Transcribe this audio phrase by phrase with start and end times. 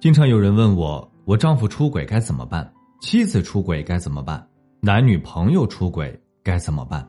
[0.00, 2.72] 经常有人问我，我丈夫出轨该怎么办？
[3.00, 4.46] 妻子出轨该怎么办？
[4.80, 7.04] 男女朋友出轨该怎么办？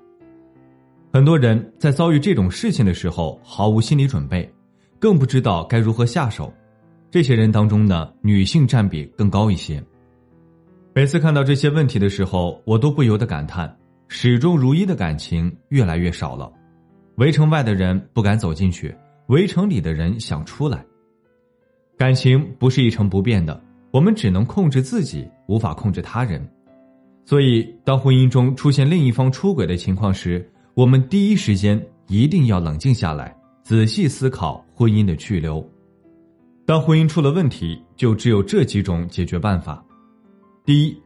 [1.13, 4.52] 很多人在遭遇这种事情的时候毫无心理准备，
[4.98, 6.52] 更不知道该如何下手。
[7.12, 9.84] 这些人当中呢，女性占比更高一些。
[10.95, 13.71] 每次看到这些问题的时候，我都不由得感叹：
[14.07, 16.51] 始终如一的感情越来越少了。
[17.17, 18.95] 围城外的人不敢走进去，
[19.27, 20.84] 围城里的人想出来。
[21.99, 23.61] 感情不是一成不变的，
[23.91, 26.41] 我们只能控制自己，无法控制他人。
[27.25, 35.61] 所以，当婚姻中出现另一方出轨的情况时，我们第一时间一定要冷静下来，仔细思考婚姻的去留。
[36.65, 39.83] 当婚姻出了问题，就只有这几种解决办法：
[40.63, 40.97] 第一，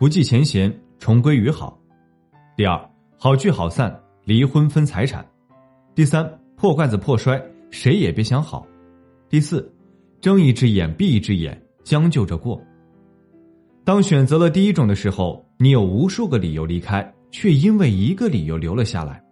[0.00, 1.78] 不计前嫌，重归于好；
[2.56, 5.22] 第二，好聚好散，离婚分财产；
[5.94, 7.40] 第三，破罐子破摔，
[7.70, 8.66] 谁也别想好；
[9.28, 9.72] 第四。
[10.20, 12.60] 睁一只眼闭一只眼，将就着过。
[13.84, 19.22] 当选择了第一种的时候，你有无数个理由离开，却因为一个理由留了下来。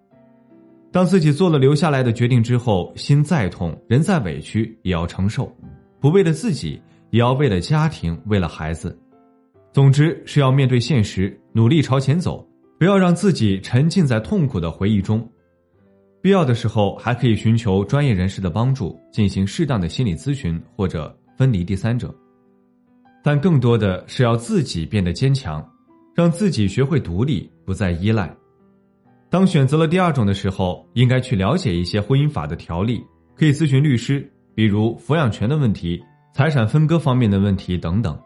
[0.91, 5.55] 当自己做了留下来的决定之后，心再痛，人再委屈，也要承受，
[6.01, 6.81] 不为了自己，
[7.11, 8.99] 也要为了家庭，为了孩子。
[9.71, 15.31] 总之是要面对现实，努力朝前走，不要让自己沉浸在痛苦的回忆中。
[16.21, 22.13] 必要的时候，还可以寻求专业人士的帮助，进行适当的心理咨询或者分离第三者。
[23.23, 25.65] 但更多的是要自己变得坚强，
[26.17, 28.35] 让自己学会独立，不再依赖。
[29.31, 33.01] 当选择了第二种的时候，应该去了解一些婚姻法的条例，
[33.37, 36.03] 可以咨询律师，比如抚养权的问题、
[36.35, 38.19] 财产分割方面的问题等等。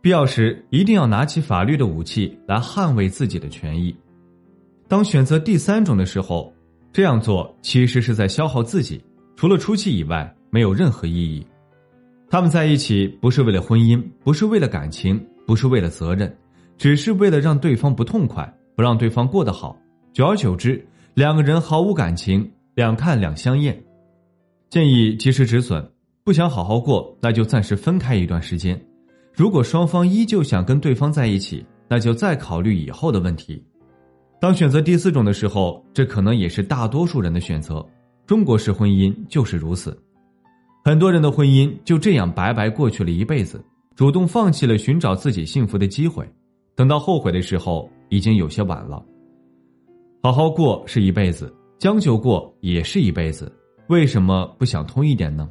[0.00, 3.94] 必要时，一定要拿起法律的武器来捍卫自己的权益。
[4.88, 6.52] 当选择第三种的时候。
[6.92, 9.02] 这样做其实是在消耗自己，
[9.34, 11.44] 除了出气以外没有任何意义。
[12.28, 16.34] 他们在一起不是为了婚姻，不是为了感情，不是为了责任，
[16.76, 19.74] 只是为了让对方不痛快，不让对方过得好。
[20.12, 23.82] 久而久之，两个人毫无感情，两看两相厌。
[24.68, 25.86] 建议及时止损，
[26.24, 28.78] 不想好好过，那就暂时分开一段时间。
[29.34, 33.62] 如果双方依旧想跟对方在一起，那就再考虑以后的问题。
[34.42, 37.80] 当选择第四种的时候，这可能也是大多数人的选择。
[38.26, 39.96] 中国式婚姻就是如此，
[40.84, 43.64] 很多人的婚姻就这样白白过去了一辈子，
[43.94, 46.28] 主动放弃了寻找自己幸福的机会，
[46.74, 49.00] 等到后悔的时候，已经有些晚了。
[50.24, 53.48] 好好过是一辈子，将就过也是一辈子，
[53.86, 55.48] 为什么不想通一点呢？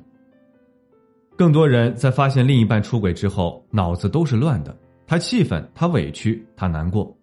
[1.38, 4.78] 更多人在发现另一半出轨之后，脑子都是乱的，
[5.08, 7.18] 他气愤，他委屈，他难过。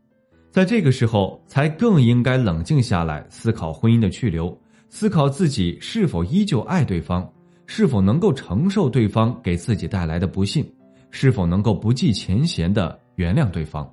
[0.58, 4.58] 在这个时候，才更应该冷静下来，思考婚姻的去留，
[4.88, 7.32] 思考自己是否依旧爱对方，
[7.66, 10.68] 是否能够承受对方给自己带来的不幸，
[11.12, 13.88] 是否能够不计前嫌的原谅对方。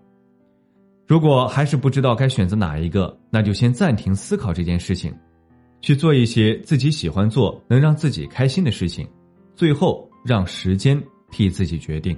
[1.05, 5.13] 如果还是不知道该选择哪一个，那就先暂停思考这件事情，
[5.81, 9.07] 去做一些自己喜欢做、能让自己开心的事情，
[9.55, 10.99] 最后让时间
[11.29, 12.17] 替自己决定。